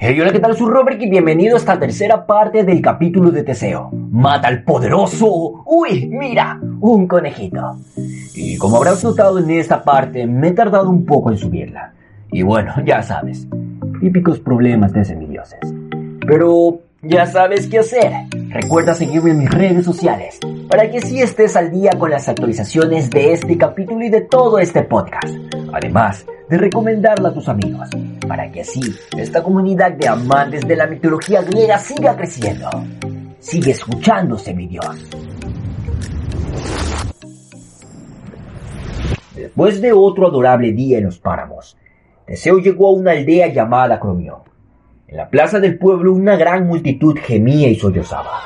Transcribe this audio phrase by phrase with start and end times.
[0.00, 0.56] Hey, hola, ¿qué tal?
[0.56, 3.90] Soy Robert y bienvenido a esta tercera parte del capítulo de Teseo.
[4.12, 5.64] Mata al poderoso.
[5.66, 7.80] Uy, mira, un conejito.
[8.32, 11.94] Y como habrás notado en esta parte, me he tardado un poco en subirla.
[12.30, 13.48] Y bueno, ya sabes,
[14.00, 15.58] típicos problemas de semidioses.
[16.24, 18.12] Pero ya sabes qué hacer.
[18.50, 20.38] Recuerda seguirme en mis redes sociales
[20.68, 24.60] para que sí estés al día con las actualizaciones de este capítulo y de todo
[24.60, 25.34] este podcast.
[25.72, 27.88] Además de recomendarla a tus amigos,
[28.26, 28.80] para que así
[29.16, 32.68] esta comunidad de amantes de la mitología griega siga creciendo.
[33.38, 34.86] Sigue escuchándose, mi Dios.
[39.34, 41.76] Después de otro adorable día en los páramos,
[42.26, 44.40] Teseo llegó a una aldea llamada Cromión.
[45.06, 48.40] En la plaza del pueblo una gran multitud gemía y sollozaba.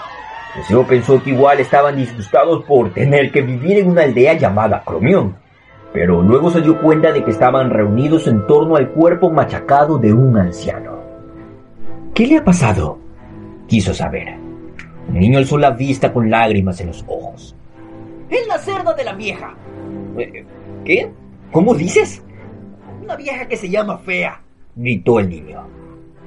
[0.55, 5.37] Teseo pensó que igual estaban disgustados por tener que vivir en una aldea llamada Cromión,
[5.92, 10.12] pero luego se dio cuenta de que estaban reunidos en torno al cuerpo machacado de
[10.12, 10.98] un anciano.
[12.15, 12.98] ¿Qué le ha pasado?
[13.66, 14.37] Quiso saber.
[15.09, 17.54] Un niño alzó la vista con lágrimas en los ojos.
[18.30, 19.54] Es la cerda de la vieja.
[20.16, 20.45] Eh,
[20.85, 21.10] ¿Qué?
[21.51, 22.23] ¿Cómo dices?
[23.02, 24.40] Una vieja que se llama Fea.
[24.74, 25.63] gritó el niño.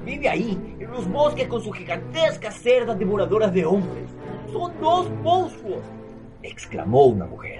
[0.04, 4.04] Vive ahí, en los bosques con sus gigantescas cerdas devoradoras de hombres.
[4.52, 5.82] Son dos monstruos.
[6.42, 7.58] exclamó una mujer.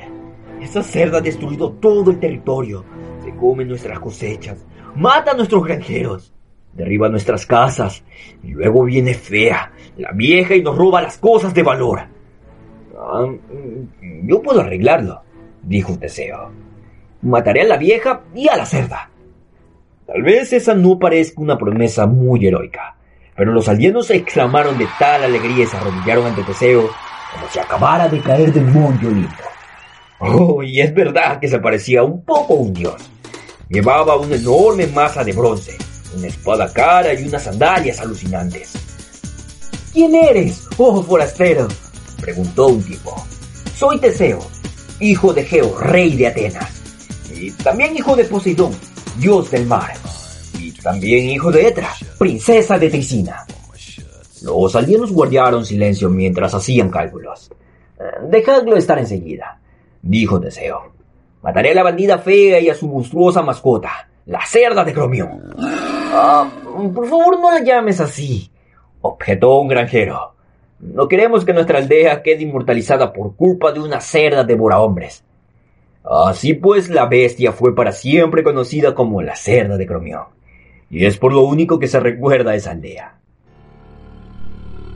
[0.61, 2.85] Esa cerda ha destruido todo el territorio.
[3.25, 6.33] Se come nuestras cosechas, mata a nuestros granjeros,
[6.73, 8.03] derriba nuestras casas.
[8.43, 12.01] Y luego viene fea, la vieja, y nos roba las cosas de valor.
[12.99, 15.23] Ah, mm, yo puedo arreglarlo,
[15.63, 16.51] dijo Teseo.
[17.23, 19.11] Mataré a la vieja y a la cerda.
[20.07, 22.97] Tal vez esa no parezca una promesa muy heroica,
[23.35, 26.89] pero los aldeanos exclamaron de tal alegría y se arrodillaron ante Teseo
[27.33, 29.56] como si acabara de caer del monte Olimpo.
[30.19, 33.11] Oh, y es verdad que se parecía un poco a un dios.
[33.69, 35.77] Llevaba una enorme masa de bronce,
[36.17, 38.73] una espada cara y unas sandalias alucinantes.
[39.93, 41.69] ¿Quién eres, oh forastero?
[42.21, 43.15] preguntó un tipo.
[43.75, 44.39] Soy Teseo,
[45.01, 46.83] hijo de Geo, rey de Atenas,
[47.35, 48.73] y también hijo de Poseidón,
[49.19, 49.93] dios del mar,
[50.59, 53.45] y también hijo de Etra, princesa de Tricina.
[54.43, 57.51] Los aldeanos guardaron silencio mientras hacían cálculos.
[57.99, 59.59] Eh, dejadlo estar enseguida
[60.07, 60.93] dijo Teseo.
[61.43, 65.55] Mataré a la bandida fea y a su monstruosa mascota, la cerda de Cromión.
[65.59, 66.49] Ah,
[66.95, 68.51] por favor, no la llames así,
[69.01, 70.35] objetó un granjero.
[70.81, 75.25] No queremos que nuestra aldea quede inmortalizada por culpa de una cerda devora hombres.
[76.05, 80.25] Así pues, la bestia fue para siempre conocida como la cerda de Cromión,
[80.91, 83.19] y es por lo único que se recuerda a esa aldea.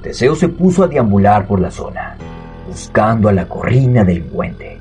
[0.03, 2.17] Teseo se puso a deambular por la zona,
[2.67, 4.79] buscando a la corrina del puente.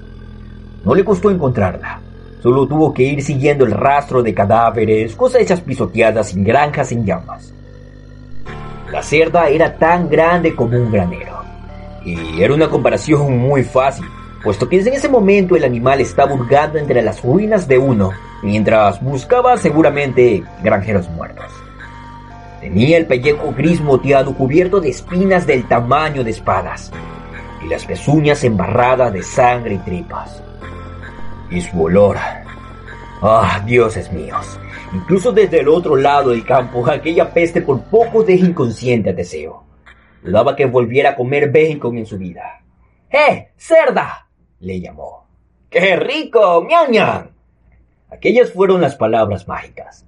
[0.84, 2.00] No le costó encontrarla.
[2.42, 7.54] Solo tuvo que ir siguiendo el rastro de cadáveres, cosechas pisoteadas y granjas en llamas.
[8.92, 11.38] La cerda era tan grande como un granero.
[12.06, 14.06] Y era una comparación muy fácil,
[14.42, 18.12] puesto que en ese momento el animal estaba hurgando entre las ruinas de uno,
[18.42, 21.52] mientras buscaba seguramente granjeros muertos.
[22.62, 26.90] Tenía el pellejo gris moteado cubierto de espinas del tamaño de espadas,
[27.64, 30.42] y las pezuñas embarradas de sangre y tripas
[31.50, 32.18] y su olor.
[33.22, 34.60] Ah, dioses míos.
[34.94, 39.64] Incluso desde el otro lado del campo, aquella peste por poco deja inconsciente a Teseo.
[40.24, 42.62] Dudaba que volviera a comer bacon en su vida.
[43.10, 44.28] ¡Eh, cerda!
[44.60, 45.28] le llamó.
[45.70, 46.66] ¡Qué rico!
[46.68, 47.30] ¡Miau,
[48.12, 50.06] Aquellas fueron las palabras mágicas.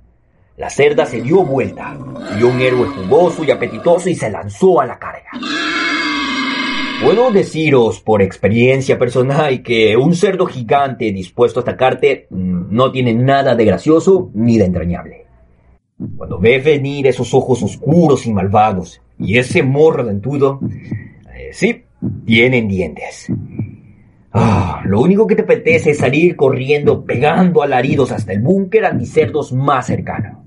[0.57, 1.95] La cerda se dio vuelta,
[2.35, 5.29] vio un héroe jugoso y apetitoso y se lanzó a la carga.
[7.03, 13.15] Puedo deciros por experiencia personal que un cerdo gigante dispuesto a atacarte mm, no tiene
[13.15, 15.25] nada de gracioso ni de entrañable.
[16.15, 20.59] Cuando ves venir esos ojos oscuros y malvados y ese morro dentudo,
[21.35, 21.85] eh, sí,
[22.23, 23.33] tienen dientes.
[24.31, 29.51] Ah, lo único que te apetece es salir corriendo pegando alaridos hasta el búnker anticerdos
[29.53, 30.45] más cercano.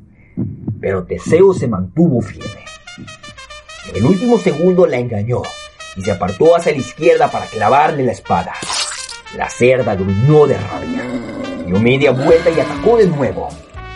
[0.80, 2.62] Pero Teseo se mantuvo firme.
[3.90, 5.42] En el último segundo la engañó
[5.96, 8.52] y se apartó hacia la izquierda para clavarle la espada.
[9.36, 11.02] La cerda gruñó de rabia,
[11.66, 13.48] dio media vuelta y atacó de nuevo.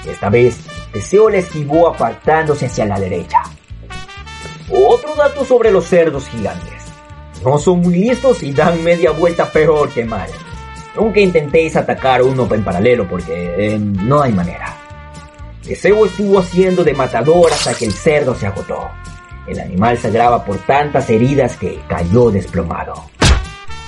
[0.06, 0.58] Esta vez,
[0.92, 3.42] Teseo la esquivó apartándose hacia la derecha.
[4.70, 6.84] Otro dato sobre los cerdos gigantes.
[7.44, 10.28] No son muy listos y dan media vuelta peor que mal.
[10.96, 14.76] Nunca intentéis atacar uno en paralelo porque eh, no hay manera.
[15.62, 18.90] Teseo estuvo haciendo de matador hasta que el cerdo se agotó.
[19.48, 20.10] El animal se
[20.44, 22.92] por tantas heridas que cayó desplomado.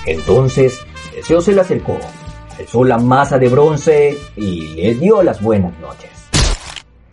[0.07, 0.79] Entonces,
[1.13, 1.97] Teseo se le acercó,
[2.57, 6.09] alzó la masa de bronce y le dio las buenas noches.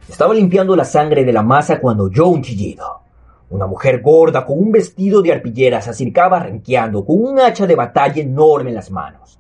[0.09, 3.03] Estaba limpiando la sangre de la masa cuando oyó un chillido.
[3.51, 7.75] Una mujer gorda con un vestido de arpillera se acercaba renqueando con un hacha de
[7.75, 9.39] batalla enorme en las manos.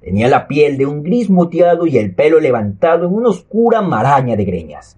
[0.00, 4.34] Tenía la piel de un gris moteado y el pelo levantado en una oscura maraña
[4.34, 4.96] de greñas.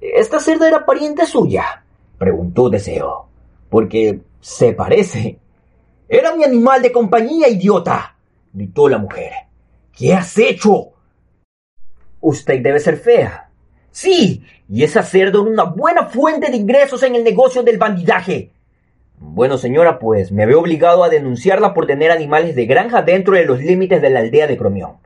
[0.00, 1.81] ¿Esta cerda era pariente suya?
[2.22, 3.26] Preguntó Deseo.
[3.68, 5.38] Porque se parece.
[6.08, 8.16] Era mi animal de compañía, idiota,
[8.52, 9.32] gritó la mujer.
[9.92, 10.92] ¿Qué has hecho?
[12.20, 13.50] Usted debe ser fea.
[13.90, 14.96] Sí, y es
[15.34, 18.52] una buena fuente de ingresos en el negocio del bandidaje.
[19.18, 23.46] Bueno, señora, pues me veo obligado a denunciarla por tener animales de granja dentro de
[23.46, 24.98] los límites de la aldea de Cromión.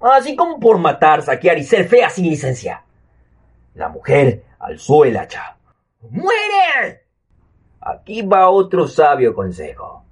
[0.00, 2.82] Así como por matar, saquear y ser fea sin licencia.
[3.74, 5.55] La mujer alzó el hacha.
[6.10, 7.02] ¡Muere!
[7.80, 10.04] Aquí va otro sabio consejo.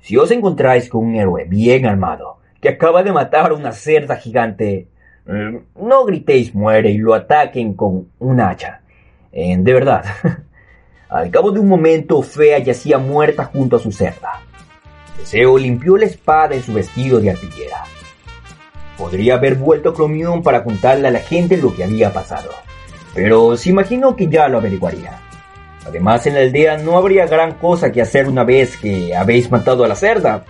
[0.00, 4.16] Si os encontráis con un héroe bien armado, que acaba de matar a una cerda
[4.16, 4.88] gigante,
[5.26, 8.82] mm, no gritéis muere y lo ataquen con un hacha.
[9.32, 10.04] Eh, de verdad.
[11.08, 14.42] Al cabo de un momento, Fea yacía muerta junto a su cerda.
[15.16, 17.84] Deseo limpió la espada en su vestido de artillera.
[18.96, 22.50] Podría haber vuelto a Cromión para contarle a la gente lo que había pasado,
[23.14, 25.27] pero se imaginó que ya lo averiguaría.
[25.88, 29.84] Además, en la aldea no habría gran cosa que hacer una vez que habéis matado
[29.84, 30.44] a la cerda.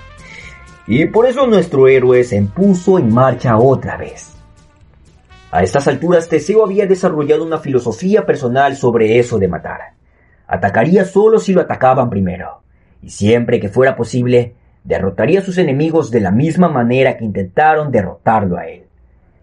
[0.86, 4.34] Y por eso nuestro héroe se impuso en marcha otra vez.
[5.50, 9.92] A estas alturas, Teseo había desarrollado una filosofía personal sobre eso de matar.
[10.46, 12.62] Atacaría solo si lo atacaban primero,
[13.02, 17.92] y siempre que fuera posible, derrotaría a sus enemigos de la misma manera que intentaron
[17.92, 18.84] derrotarlo a él.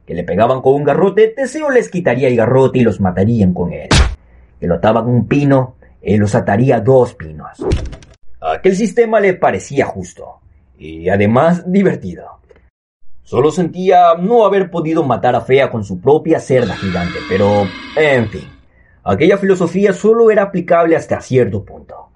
[0.05, 3.71] Que le pegaban con un garrote, Teseo les quitaría el garrote y los matarían con
[3.71, 3.89] él.
[4.59, 7.65] Que lo ataban un pino, él los ataría dos pinos.
[8.39, 10.39] Aquel sistema le parecía justo,
[10.77, 12.39] y además divertido.
[13.23, 18.29] Solo sentía no haber podido matar a Fea con su propia cerda gigante, pero, en
[18.29, 18.47] fin.
[19.03, 22.09] Aquella filosofía solo era aplicable hasta cierto punto.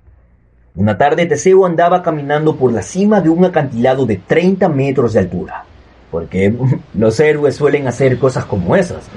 [0.75, 5.19] Una tarde Teseo andaba caminando por la cima de un acantilado de 30 metros de
[5.19, 5.65] altura,
[6.11, 6.53] porque
[6.93, 9.09] los héroes suelen hacer cosas como esas.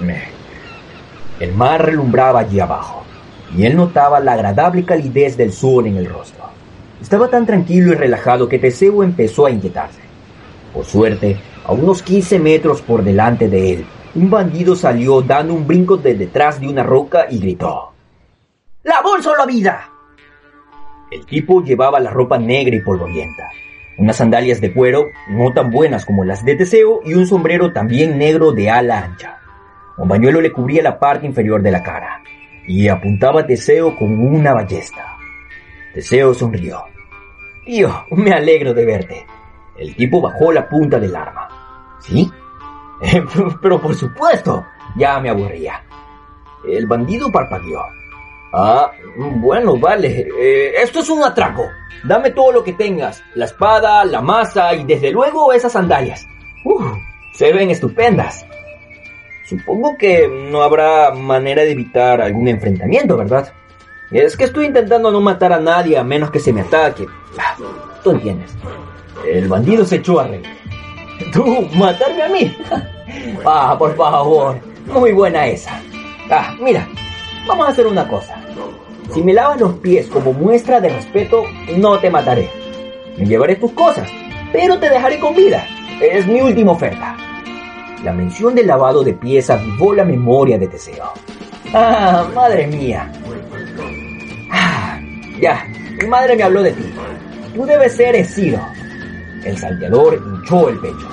[1.41, 3.02] El mar relumbraba allí abajo,
[3.57, 6.45] y él notaba la agradable calidez del sol en el rostro.
[7.01, 10.01] Estaba tan tranquilo y relajado que Teseo empezó a inquietarse.
[10.73, 15.67] Por suerte, a unos 15 metros por delante de él, un bandido salió dando un
[15.67, 17.93] brinco de detrás de una roca y gritó.
[18.85, 19.89] ¡La bolsa o la vida!
[21.11, 23.49] El tipo llevaba la ropa negra y polvorienta,
[23.99, 28.17] unas sandalias de cuero no tan buenas como las de Teseo y un sombrero también
[28.17, 29.39] negro de ala ancha.
[29.99, 32.23] Un bañuelo le cubría la parte inferior de la cara
[32.67, 35.17] y apuntaba a Teseo con una ballesta.
[35.95, 36.85] Teseo sonrió.
[37.65, 39.27] Tío, me alegro de verte.
[39.77, 41.49] El tipo bajó la punta del arma.
[42.01, 42.31] ¿Sí?
[43.63, 44.65] Pero por supuesto,
[44.97, 45.85] ya me aburría.
[46.69, 47.83] El bandido parpadeó.
[48.53, 50.29] Ah, bueno, vale.
[50.39, 51.65] Eh, esto es un atraco.
[52.05, 53.23] Dame todo lo que tengas.
[53.35, 56.27] La espada, la masa y desde luego esas sandalias.
[56.65, 56.85] Uf,
[57.35, 58.47] se ven estupendas.
[59.45, 63.53] Supongo que no habrá manera de evitar algún enfrentamiento, ¿verdad?
[64.11, 67.07] Es que estoy intentando no matar a nadie a menos que se me ataque.
[67.39, 67.57] Ah,
[68.05, 68.51] tú entiendes.
[69.27, 70.45] El bandido se echó a reír.
[71.33, 72.57] ¿Tú matarme a mí?
[73.45, 74.59] Ah, por favor.
[74.87, 75.81] Muy buena esa.
[76.31, 76.89] Ah, mira,
[77.47, 78.37] vamos a hacer una cosa.
[79.13, 81.45] Si me lavas los pies como muestra de respeto,
[81.77, 82.49] no te mataré.
[83.19, 84.09] Me llevaré tus cosas,
[84.53, 85.67] pero te dejaré con vida.
[86.01, 87.15] Es mi última oferta.
[88.05, 91.13] La mención del lavado de pies avivó la memoria de Teseo.
[91.73, 93.11] Ah, madre mía.
[94.51, 94.99] Ah,
[95.41, 95.65] ya,
[96.01, 96.93] mi madre me habló de ti.
[97.55, 98.61] Tú debes ser Esciro.
[99.45, 101.09] El salteador hinchó el pecho.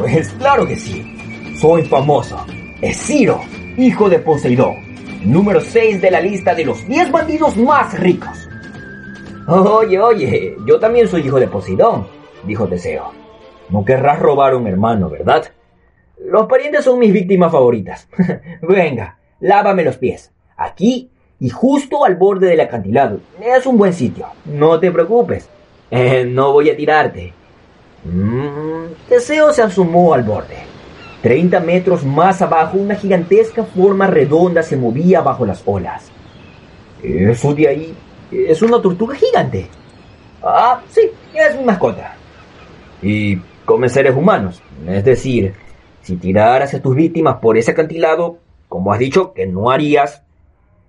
[0.00, 1.56] Pues claro que sí.
[1.60, 2.44] Soy famoso.
[2.80, 3.40] Es Ciro,
[3.76, 4.76] hijo de Poseidón,
[5.24, 8.48] número 6 de la lista de los 10 bandidos más ricos.
[9.48, 12.06] Oye, oye, yo también soy hijo de Poseidón,
[12.44, 13.10] dijo Teseo.
[13.70, 15.50] No querrás robar a un hermano, ¿verdad?
[16.24, 18.08] Los parientes son mis víctimas favoritas.
[18.62, 20.32] Venga, lávame los pies.
[20.56, 21.10] Aquí
[21.40, 23.20] y justo al borde del acantilado.
[23.40, 24.26] Es un buen sitio.
[24.44, 25.48] No te preocupes.
[25.90, 27.32] Eh, no voy a tirarte.
[28.04, 30.56] Mm, Teseo se asomó al borde.
[31.22, 36.10] Treinta metros más abajo, una gigantesca forma redonda se movía bajo las olas.
[37.02, 37.94] Eso de ahí
[38.30, 39.68] es una tortuga gigante.
[40.42, 42.14] Ah, sí, es una mascota.
[43.02, 44.62] Y come seres humanos.
[44.86, 45.54] Es decir,
[46.08, 50.22] si tiraras a tus víctimas por ese acantilado, como has dicho que no harías,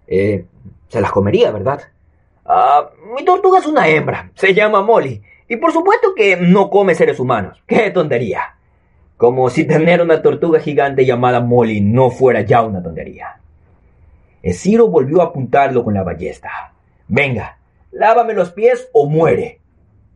[0.08, 0.46] eh,
[0.88, 1.82] se las comería, ¿verdad?
[2.46, 6.96] Ah, mi tortuga es una hembra, se llama Molly, y por supuesto que no come
[6.96, 7.62] seres humanos.
[7.68, 8.56] ¡Qué tontería!
[9.18, 13.42] Como si tener una tortuga gigante llamada Molly no fuera ya una tontería.
[14.42, 16.72] Esciro volvió a apuntarlo con la ballesta.
[17.10, 17.58] Venga,
[17.92, 19.60] lávame los pies o muere.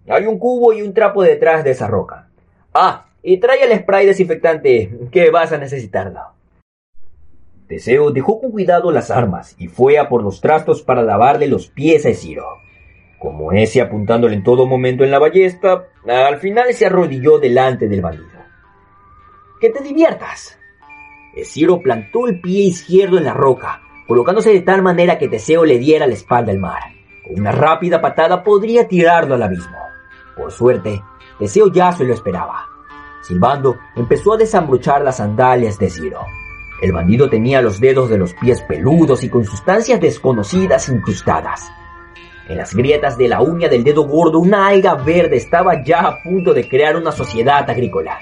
[0.07, 2.29] Hay un cubo y un trapo detrás de esa roca.
[2.74, 6.20] Ah, y trae el spray desinfectante, que vas a necesitarlo.
[7.68, 11.68] Teseo dejó con cuidado las armas y fue a por los trastos para lavarle los
[11.68, 12.46] pies a Esciro.
[13.18, 18.01] Como ese apuntándole en todo momento en la ballesta, al final se arrodilló delante del
[18.01, 18.27] bandido.
[19.62, 20.60] ¡Que te diviertas!
[21.34, 25.80] Esciro plantó el pie izquierdo en la roca, colocándose de tal manera que Teseo le
[25.80, 26.82] diera la espalda al mar.
[27.25, 29.77] Con una rápida patada podría tirarlo al abismo.
[30.36, 31.01] Por suerte,
[31.39, 32.73] Teseo ya se lo esperaba.
[33.24, 36.25] Silbando, empezó a desambrochar las sandalias de Ciro.
[36.82, 41.72] El bandido tenía los dedos de los pies peludos y con sustancias desconocidas incrustadas.
[42.50, 46.22] En las grietas de la uña del dedo gordo una alga verde estaba ya a
[46.22, 48.20] punto de crear una sociedad agrícola.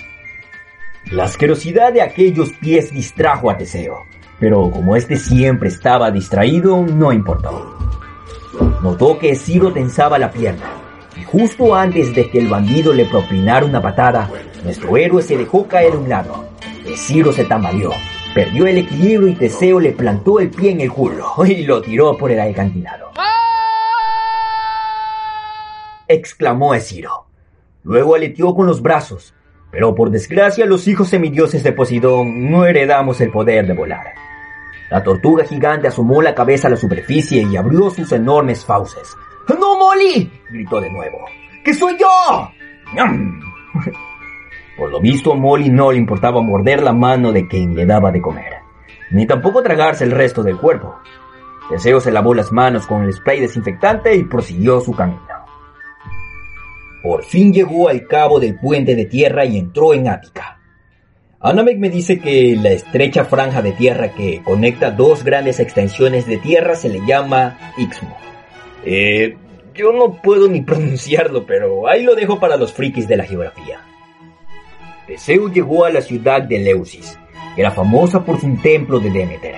[1.11, 4.05] La asquerosidad de aquellos pies distrajo a Teseo,
[4.39, 7.75] pero como éste siempre estaba distraído, no importó.
[8.83, 10.69] Notó que Ciro tensaba la pierna,
[11.19, 14.29] y justo antes de que el bandido le propinara una patada,
[14.63, 16.45] nuestro héroe se dejó caer a un lado.
[16.95, 17.91] Ciro se tambaleó,
[18.33, 22.17] perdió el equilibrio y Teseo le plantó el pie en el culo y lo tiró
[22.17, 23.11] por el alcantilado
[26.13, 27.25] exclamó Esciro.
[27.83, 29.33] Luego aleteó con los brazos,
[29.71, 34.13] pero por desgracia los hijos semidioses de Poseidón no heredamos el poder de volar.
[34.89, 39.15] La tortuga gigante asomó la cabeza a la superficie y abrió sus enormes fauces.
[39.47, 40.29] ¡No, Molly!
[40.49, 41.25] gritó de nuevo.
[41.63, 42.51] ¡Que soy yo!
[44.77, 48.21] Por lo visto, Molly no le importaba morder la mano de quien le daba de
[48.21, 48.53] comer,
[49.11, 50.95] ni tampoco tragarse el resto del cuerpo.
[51.69, 55.21] Teseo se lavó las manos con el spray desinfectante y prosiguió su camino.
[57.03, 60.59] Por fin llegó al cabo del puente de tierra y entró en Ática.
[61.39, 66.37] Anamek me dice que la estrecha franja de tierra que conecta dos grandes extensiones de
[66.37, 68.15] tierra se le llama Ixmo.
[68.85, 69.35] Eh,
[69.73, 73.79] yo no puedo ni pronunciarlo, pero ahí lo dejo para los frikis de la geografía.
[75.07, 77.17] Teseo llegó a la ciudad de Leusis,
[77.55, 79.55] que era famosa por su templo de Demeter.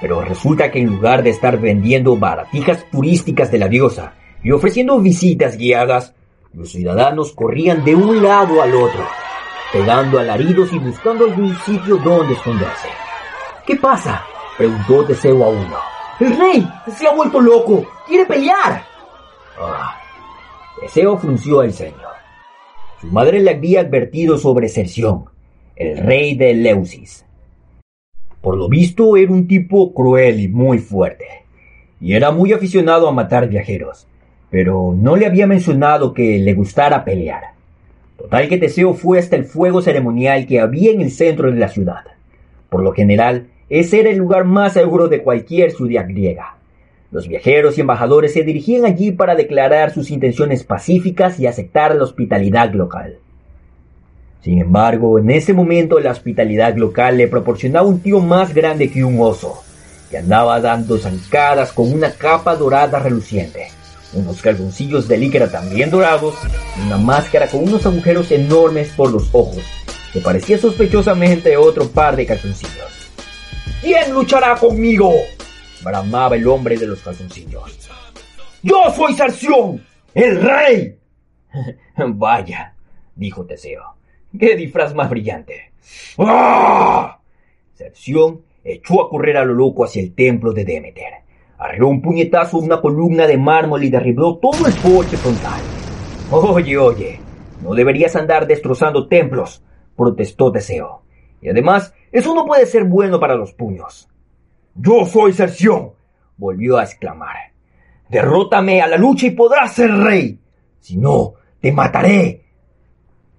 [0.00, 4.98] Pero resulta que en lugar de estar vendiendo baratijas turísticas de la diosa y ofreciendo
[4.98, 6.14] visitas guiadas,
[6.54, 9.06] los ciudadanos corrían de un lado al otro,
[9.72, 12.88] pegando alaridos y buscando algún sitio donde esconderse.
[13.66, 14.24] ¿Qué pasa?
[14.56, 15.76] preguntó Teseo a uno.
[16.18, 17.86] El rey se ha vuelto loco.
[18.06, 18.84] Quiere pelear.
[19.58, 19.96] Ah.
[20.80, 22.08] Teseo frunció el ceño.
[23.00, 25.24] Su madre le había advertido sobre Cerción,
[25.76, 27.24] el rey de Leusis.
[28.40, 31.26] Por lo visto era un tipo cruel y muy fuerte,
[32.00, 34.06] y era muy aficionado a matar viajeros
[34.50, 37.54] pero no le había mencionado que le gustara pelear.
[38.18, 41.68] Total que Teseo fue hasta el fuego ceremonial que había en el centro de la
[41.68, 42.04] ciudad.
[42.68, 46.56] Por lo general, ese era el lugar más seguro de cualquier ciudad griega.
[47.10, 52.04] Los viajeros y embajadores se dirigían allí para declarar sus intenciones pacíficas y aceptar la
[52.04, 53.18] hospitalidad local.
[54.42, 59.04] Sin embargo, en ese momento la hospitalidad local le proporcionaba un tío más grande que
[59.04, 59.62] un oso,
[60.10, 63.68] que andaba dando zancadas con una capa dorada reluciente
[64.12, 66.34] unos calzoncillos de líquera también dorados
[66.76, 69.62] y una máscara con unos agujeros enormes por los ojos,
[70.12, 73.10] que parecía sospechosamente otro par de calzoncillos.
[73.80, 75.12] ¿Quién luchará conmigo?
[75.82, 77.90] Bramaba el hombre de los calzoncillos.
[78.62, 79.84] ¡Yo soy Sarción,
[80.14, 80.98] el rey!
[81.96, 82.74] Vaya,
[83.14, 83.96] dijo Teseo,
[84.38, 85.72] qué disfraz más brillante.
[86.18, 87.18] ¡Ah!
[88.62, 91.14] echó a correr a lo loco hacia el templo de Demeter
[91.58, 95.60] Arreó un puñetazo a una columna de mármol y derribó todo el porche frontal.
[96.30, 97.20] Oye, oye,
[97.62, 99.62] no deberías andar destrozando templos,
[99.94, 101.02] protestó Teseo.
[101.42, 104.09] Y además, eso no puede ser bueno para los puños.
[104.74, 105.92] Yo soy Cerción,
[106.36, 107.36] volvió a exclamar.
[108.08, 110.38] Derrótame a la lucha y podrás ser rey.
[110.80, 112.44] Si no, te mataré.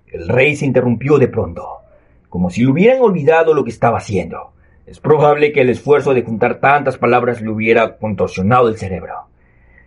[0.07, 1.79] El rey se interrumpió de pronto,
[2.29, 4.51] como si le hubieran olvidado lo que estaba haciendo.
[4.85, 9.27] Es probable que el esfuerzo de juntar tantas palabras le hubiera contorsionado el cerebro.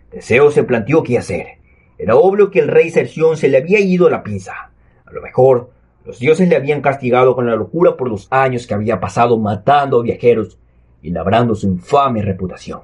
[0.09, 1.59] Teseo se planteó qué hacer.
[1.97, 4.71] Era obvio que el rey Cerción se le había ido la pinza.
[5.05, 5.71] A lo mejor,
[6.05, 9.99] los dioses le habían castigado con la locura por los años que había pasado matando
[9.99, 10.57] a viajeros
[11.05, 12.81] y labrando su infame reputación.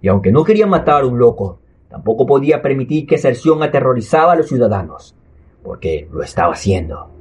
[0.00, 4.36] Y aunque no quería matar a un loco, tampoco podía permitir que Cerción aterrorizaba a
[4.36, 5.14] los ciudadanos,
[5.62, 7.16] porque lo estaba haciendo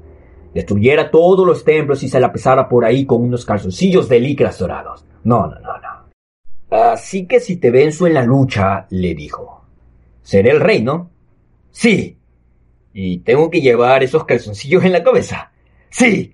[0.56, 4.58] destruyera todos los templos y se la pesara por ahí con unos calzoncillos de licras
[4.58, 5.06] dorados.
[5.26, 6.06] No, no, no, no.
[6.72, 9.66] Así que si te venzo en la lucha, le dijo,
[10.22, 11.12] seré el rey, ¿no?
[11.72, 12.18] Sí.
[12.94, 15.52] ¿Y tengo que llevar esos calzoncillos en la cabeza?
[15.90, 16.34] Sí.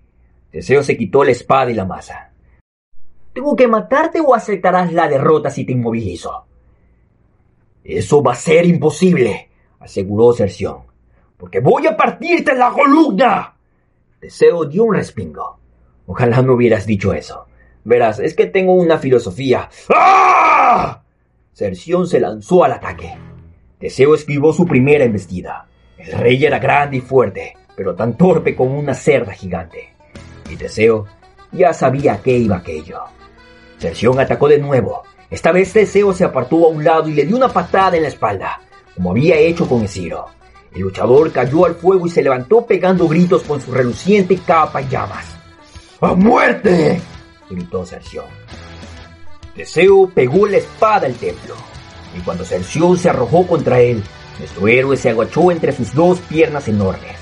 [0.52, 2.31] Teseo se quitó la espada y la masa.
[3.34, 6.46] ¿Tengo que matarte o aceptarás la derrota si te inmovilizo?
[7.84, 10.80] Eso va a ser imposible, aseguró Cerción,
[11.38, 13.56] porque voy a partirte la columna.
[14.20, 15.58] Teseo dio un respingo.
[16.06, 17.48] Ojalá no hubieras dicho eso.
[17.84, 19.70] Verás, es que tengo una filosofía.
[19.96, 21.02] ¡Ah!
[21.54, 23.18] Cerción se lanzó al ataque.
[23.80, 25.68] Teseo esquivó su primera embestida.
[25.98, 29.94] El rey era grande y fuerte, pero tan torpe como una cerda gigante.
[30.50, 31.08] Y Teseo
[31.52, 33.00] ya sabía qué iba aquello.
[33.82, 35.02] Cerción atacó de nuevo.
[35.32, 38.10] Esta vez Teseo se apartó a un lado y le dio una patada en la
[38.10, 38.62] espalda,
[38.94, 40.28] como había hecho con Esciro.
[40.72, 44.88] El luchador cayó al fuego y se levantó pegando gritos con su reluciente capa y
[44.88, 45.26] llamas.
[46.00, 47.02] ¡A muerte!
[47.50, 48.26] gritó Cerción.
[49.56, 51.56] Teseo pegó la espada al templo,
[52.16, 54.04] y cuando Cerción se arrojó contra él,
[54.38, 57.18] nuestro héroe se agachó entre sus dos piernas enormes,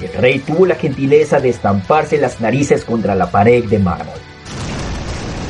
[0.00, 4.18] y el rey tuvo la gentileza de estamparse las narices contra la pared de mármol.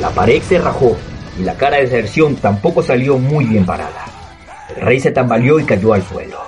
[0.01, 0.97] La pared se rajó,
[1.39, 4.03] y la cara de Cerción tampoco salió muy bien parada.
[4.75, 6.39] El rey se tambaleó y cayó al suelo.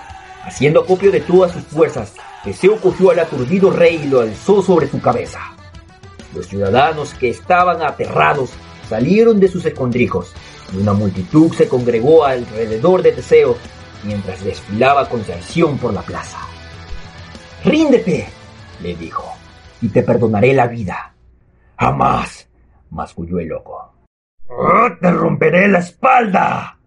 [0.43, 4.87] Haciendo acopio de todas sus fuerzas, Teseo cogió al aturdido rey y lo alzó sobre
[4.87, 5.39] su cabeza.
[6.33, 8.49] Los ciudadanos que estaban aterrados
[8.89, 10.33] salieron de sus escondrijos
[10.73, 13.55] y una multitud se congregó alrededor de Teseo
[14.03, 16.39] mientras desfilaba con traición por la plaza.
[17.63, 18.27] Ríndete,
[18.81, 19.31] le dijo,
[19.79, 21.13] y te perdonaré la vida.
[21.77, 22.47] Jamás,
[22.93, 23.91] masculló el loco.
[24.47, 26.77] ¡Oh, te romperé la espalda.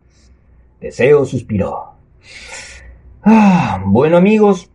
[0.78, 1.92] Teseo suspiró.
[3.22, 4.70] Ah, bueno amigos,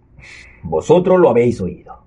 [0.64, 2.04] vosotros lo habéis oído.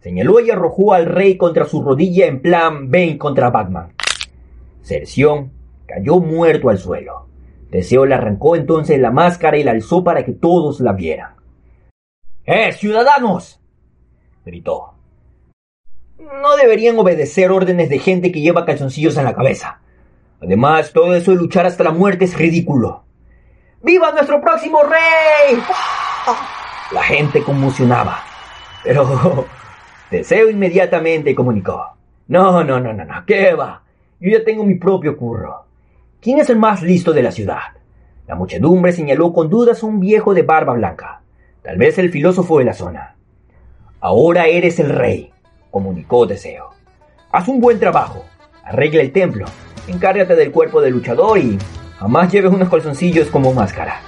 [0.00, 3.92] Señaló y arrojó al rey contra su rodilla en plan Bane contra Batman.
[4.82, 5.52] Cerción
[5.86, 7.26] cayó muerto al suelo.
[7.70, 11.34] Teseo le arrancó entonces la máscara y la alzó para que todos la vieran.
[12.44, 13.60] ¡Eh, ciudadanos!
[14.44, 14.94] gritó.
[16.40, 19.80] No deberían obedecer órdenes de gente que lleva calzoncillos en la cabeza.
[20.40, 23.04] Además, todo eso de luchar hasta la muerte es ridículo.
[23.82, 25.58] ¡Viva nuestro próximo rey!
[26.92, 28.22] La gente conmocionaba.
[28.84, 29.46] Pero
[30.10, 31.96] Teseo inmediatamente comunicó.
[32.28, 33.82] No, no, no, no, no, ¿qué va?
[34.20, 35.64] Yo ya tengo mi propio curro.
[36.20, 37.62] ¿Quién es el más listo de la ciudad?
[38.28, 41.22] La muchedumbre señaló con dudas a un viejo de barba blanca,
[41.62, 43.16] tal vez el filósofo de la zona.
[44.00, 45.32] Ahora eres el rey,
[45.72, 46.70] comunicó Teseo.
[47.32, 48.24] Haz un buen trabajo,
[48.62, 49.46] arregla el templo,
[49.88, 51.58] encárgate del cuerpo del luchador y
[51.98, 54.00] jamás lleves unos calzoncillos como máscara.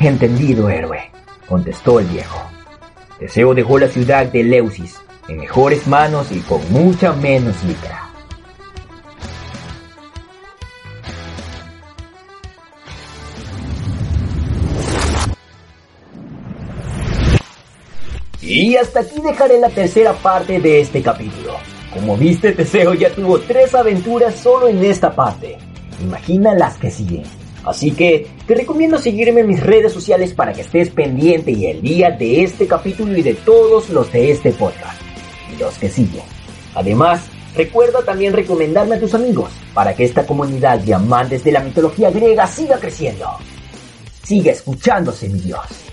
[0.00, 1.12] Entendido, héroe,
[1.46, 2.40] contestó el viejo.
[3.18, 8.09] Teseo dejó la ciudad de Leusis en mejores manos y con mucha menos licra.
[18.52, 21.54] Y hasta aquí dejaré la tercera parte de este capítulo.
[21.94, 25.56] Como viste, Teseo ya tuvo tres aventuras solo en esta parte.
[26.02, 27.22] Imagina las que siguen.
[27.64, 31.80] Así que te recomiendo seguirme en mis redes sociales para que estés pendiente y el
[31.80, 35.00] día de este capítulo y de todos los de este podcast.
[35.54, 36.24] Y los que siguen.
[36.74, 41.60] Además, recuerda también recomendarme a tus amigos para que esta comunidad de amantes de la
[41.60, 43.28] mitología griega siga creciendo.
[44.24, 45.89] Sigue escuchándose, mi Dios.